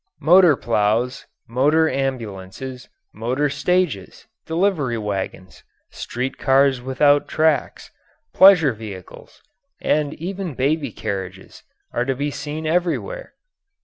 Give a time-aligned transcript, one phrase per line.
[0.19, 7.91] Motor plows, motor ambulances, motor stages, delivery wagons, street cars without tracks,
[8.33, 9.43] pleasure vehicles,
[9.79, 11.61] and even baby carriages,
[11.93, 13.35] are to be seen everywhere.